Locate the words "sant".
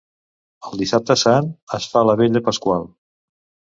1.23-1.51